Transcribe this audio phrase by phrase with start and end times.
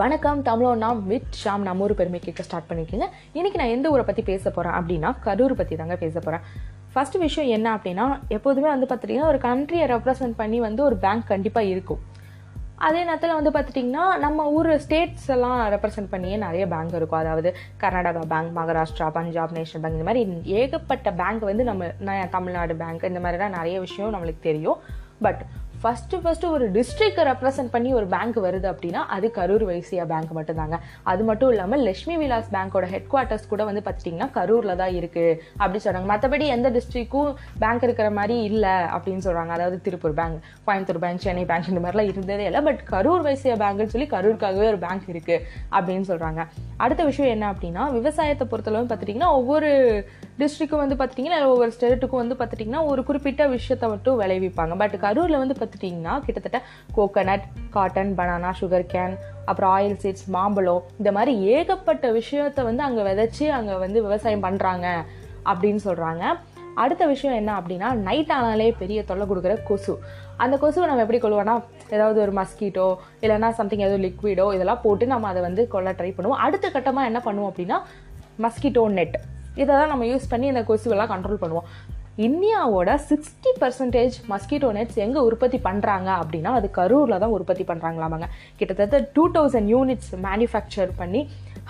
[0.00, 1.62] வணக்கம் தமிழோனா வித் ஷாம்.
[1.66, 3.06] நம்ம ஊர் பெருமை கேட்க ஸ்டார்ட் பண்ணியிருக்கீங்க
[3.38, 6.44] இன்னைக்கு நான் எந்த ஊரை பற்றி பேச போகிறேன் அப்படின்னா கரூர் பற்றி தாங்க பேச போகிறேன்
[6.92, 8.04] ஃபர்ஸ்ட் விஷயம் என்ன அப்படின்னா
[8.36, 12.00] எப்போதுமே வந்து பார்த்துட்டிங்கன்னா ஒரு கண்ட்ரியை ரெப்ரசன்ட் பண்ணி வந்து ஒரு பேங்க் கண்டிப்பாக இருக்கும்.
[12.86, 17.20] அதே நேரத்தில் வந்து பார்த்துட்டிங்கன்னா நம்ம ஊர் ஸ்டேட்ஸ் எல்லாம் ரெப்ரசென்ட் பண்ணியே நிறைய பேங்க் இருக்கும்.
[17.22, 17.52] அதாவது
[17.84, 20.24] Karnataka bank Maharashtra Punjab national bank இந்த மாதிரி
[20.60, 24.80] ஏகப்பட்ட பேங்க் வந்து நம்ம தமிழ்நாடு பேங்க் இந்த மாதிரிலாம் நிறைய விஷயம் நம்மளுக்கு தெரியும்.
[25.24, 25.40] பட்
[25.82, 30.76] ஃபஸ்ட்டு ஃபஸ்ட்டு ஒரு டிஸ்ட்ரிக்டை ரெப்ரசென்ட் பண்ணி ஒரு பேங்க் வருது அப்படின்னா அது கரூர் வைசியா பேங்க் மட்டும்தாங்க.
[31.10, 35.80] அது மட்டும் இல்லாமல் லட்சுமி விலாஸ் பேங்க்கோட ஹெட் குவார்ட்டர்ஸ் கூட வந்து பார்த்துட்டிங்கன்னா கரூரில் தான் இருக்குது அப்படி
[35.84, 37.30] சொல்கிறாங்க மற்றபடி எந்த டிஸ்ட்ரிக்கும்
[37.64, 42.10] பேங்க் இருக்கிற மாதிரி இல்லை அப்படின்னு சொல்கிறாங்க அதாவது Tiruppur bank Coimbatore bank Chennai bank இந்த மாதிரிலாம்
[42.12, 42.62] இருந்ததே இல்லை.
[42.68, 45.42] பட் கரூர் வைசியா பேங்க்னு சொல்லி கரூருக்காகவே ஒரு பேங்க் இருக்குது
[45.76, 46.40] அப்படின்னு சொல்கிறாங்க
[46.76, 49.70] அடுத்த விஷயம் என்ன அப்படின்னா விவசாயத்தை பொறுத்தளவு பார்த்துட்டிங்கன்னா ஒவ்வொரு
[50.40, 54.74] டிஸ்ட்ரிக்கும் வந்து பார்த்துட்டிங்கன்னா ஒவ்வொரு ஸ்டேட்டுக்கும் வந்து பார்த்துட்டிங்கன்னா ஒரு குறிப்பிட்ட விஷயத்தை மட்டும் விளைவிப்பாங்க.
[54.82, 56.60] பட் கரூரில் வந்து பார்த்துட்டிங்கன்னா கிட்டத்தட்ட
[56.96, 59.16] coconut cotton banana sugar cane
[59.50, 64.86] அப்புறம் ஆயில் சீட்ஸ் மாம்பழம் இந்த மாதிரி ஏகப்பட்ட விஷயத்தை வந்து அங்கே விதைச்சி அங்கே வந்து விவசாயம் பண்ணுறாங்க
[65.52, 66.24] அப்படின்னு சொல்கிறாங்க
[66.82, 69.94] அடுத்த விஷயம் என்ன அப்படின்னா நைட் ஆனாலே பெரிய தொல்லை கொடுக்குற கொசு.
[70.42, 71.54] அந்த கொசுவை நம்ம எப்படி கொள்வோம்னா
[71.94, 72.86] ஏதாவது ஒரு மஸ்கிட்டோ
[73.24, 76.42] இல்லைன்னா சம்திங் ஏதோ லிக்விடோ இதெல்லாம் போட்டு நம்ம அதை வந்து கொள்ள ட்ரை பண்ணுவோம்.
[76.46, 77.78] அடுத்த கட்டமாக என்ன பண்ணுவோம் அப்படின்னா
[78.46, 79.18] மஸ்கிட்டோ நெட்
[79.56, 81.68] இதை தான் நம்ம யூஸ் பண்ணி இந்த கொசுவெல்லாம் கண்ட்ரோல் பண்ணுவோம்.
[82.26, 88.26] இந்தியாவோட சிக்ஸ்டி பர்சன்டேஜ் மஸ்கிட்டோ நெட்ஸ் எங்கே உற்பத்தி பண்ணுறாங்க அப்படின்னா அது கரூரில் தான் உற்பத்தி பண்ணுறாங்களாமாங்க
[88.58, 91.22] கிட்டத்தட்ட டூ தௌசண்ட் யூனிட்ஸ் மேனுஃபேக்சர் பண்ணி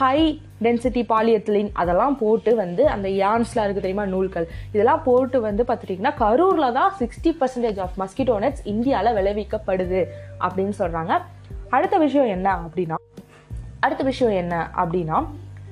[0.00, 0.18] ஹை
[0.64, 4.46] டென்சிட்டி பாலியத்திலின் அதெல்லாம் போட்டு வந்து அந்த யான்ஸ்லாம் இருக்குது தெரியுமா நூல்கள்.
[4.74, 10.02] இதெல்லாம் போட்டு வந்து பார்த்துட்டிங்கன்னா கரூரில் தான் sixty percentage of mosquito nets இந்தியாவில் விளைவிக்கப்படுது
[10.46, 11.12] அப்படின்னு சொல்கிறாங்க
[11.76, 12.98] அடுத்த விஷயம் என்ன அப்படின்னா
[13.80, 15.18] அடுத்த விஷயம் என்ன அப்படின்னா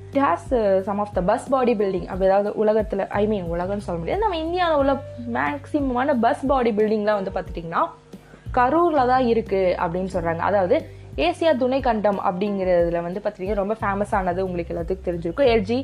[0.09, 0.49] it has
[0.87, 4.23] some of the bus body building அப்படி அதாவது உலகத்தில் ஐ மீன் உலகம்னு சொல்ல முடியாது.
[4.23, 4.93] நம்ம இந்தியாவில் உள்ள
[5.37, 7.83] மேக்ஸிமமான பஸ் பாடி பில்டிங்லாம் வந்து பார்த்துட்டிங்கன்னா
[8.57, 10.77] கரூரில் தான் இருக்குது அப்படின்னு சொல்கிறாங்க அதாவது
[11.27, 15.49] ஏசியா துணை கண்டம் அப்படிங்கிறதுல வந்து பார்த்தீங்கன்னா ரொம்ப ஃபேமஸானது உங்களுக்கு எல்லாத்துக்கும் தெரிஞ்சிருக்கும்.
[15.53, 15.79] எல்ஜி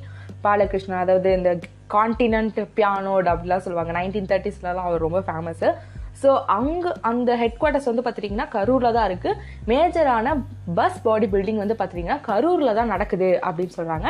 [0.46, 1.52] பாலகிருஷ்ணன் அதாவது இந்த
[1.96, 3.92] கான்டினென்ட் பியானோட் அப்படிலாம் சொல்லுவாங்க.
[4.00, 5.68] நைன்டீன் தேர்ட்டிஸ்லலாம் அவர் ரொம்ப ஃபேமஸு
[6.22, 10.36] ஸோ அங்கே அந்த ஹெட் குவார்ட்டர்ஸ் வந்து பார்த்துட்டிங்கன்னா கரூரில் தான் இருக்குது மேஜரான
[10.76, 14.08] பஸ் பாடி பில்டிங் வந்து பார்த்துட்டிங்கன்னா கரூரில் தான் நடக்குது அப்படின்னு சொல்கிறாங்க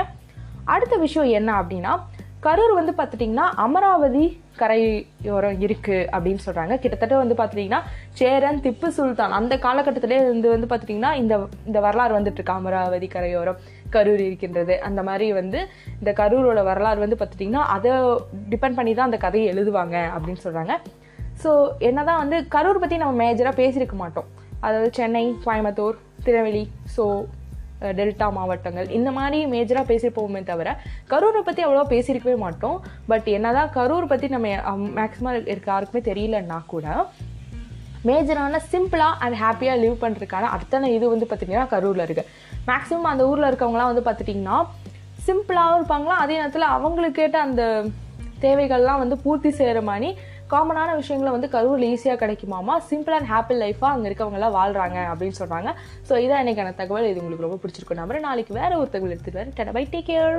[0.65, 1.93] அடுத்த விஷயம் என்ன அப்படின்னா
[2.41, 4.23] கரூர் வந்து பார்த்துட்டிங்கன்னா அமராவதி
[4.57, 7.79] கரையோரம் இருக்குது அப்படின்னு சொல்கிறாங்க கிட்டத்தட்ட வந்து பார்த்துட்டிங்கன்னா
[8.13, 11.35] சேரன் திப்பு சுல்தான் அந்த காலகட்டத்திலே இருந்து வந்து பார்த்துட்டிங்கன்னா இந்த
[11.65, 12.51] இந்த வரலாறு வந்துட்டு இருக்கு.
[12.53, 15.59] அமராவதி கரையோரம் கரூர் இருக்கின்றது அந்த மாதிரி வந்து
[15.99, 17.93] இந்த கரூரோட வரலாறு வந்து பார்த்துட்டிங்கன்னா அதை
[18.49, 20.75] டிபெண்ட் பண்ணி தான் அந்த கதையை எழுதுவாங்க அப்படின்னு சொல்கிறாங்க
[21.41, 21.51] ஸோ
[21.89, 24.27] என்ன தான் வந்து கரூர் பற்றி நம்ம மேஜராக பேசியிருக்க மாட்டோம்.
[24.65, 27.05] அதாவது சென்னை கோயம்புத்தூர் திருநெல்வேலி ஸோ
[27.97, 28.87] டெல்டா மாவட்டங்கள்.
[28.97, 30.69] இந்த மாதிரி மேஜராக பேசியிருப்போமே தவிர
[31.11, 32.77] கரூரை பற்றி அவ்வளோவா பேசியிருக்கவே மாட்டோம்.
[33.11, 34.49] பட் என்னதான் கரூர் பற்றி நம்ம
[34.99, 36.85] மேக்ஸிமம் இருக்க யாருக்குமே தெரியலன்னா கூட
[38.07, 42.29] மேஜரான சிம்பிளாக அண்ட் ஹாப்பியாக லிவ் பண்ணுறதுக்கான அத்தனை இது வந்து பார்த்திங்கன்னா கரூரில் இருக்குது
[42.69, 44.57] மேக்ஸிமம் அந்த ஊரில் இருக்கவங்களாம் வந்து பார்த்துட்டிங்கன்னா
[45.27, 47.63] சிம்பிளாகவும் இருப்பாங்களா அதே நேரத்தில் அவங்களுக்கு கேட்ட அந்த
[48.41, 50.09] தேவைகள்லாம் வந்து பூர்த்தி செய்கிற மாதிரி
[50.53, 52.75] காமனான விஷயங்களை வந்து கரூரில் ஈஸியாக கிடைக்குமாமா?
[52.91, 55.69] சிம்பிள் அண்ட் ஹாப்பி லைஃபாக அங்கே இருக்கவங்களாம் வாழ்கிறாங்க அப்படின்னு சொல்கிறாங்க
[56.09, 57.09] ஸோ இதான் எனக்கான தகவல்.
[57.11, 59.77] இது உங்களுக்கு ரொம்ப பிடிச்சிருக்கும் நம்பர் நாளைக்கு வேறு ஒரு தகவல் எடுத்துகிட்டு வரேன்.
[59.79, 60.37] Bye take care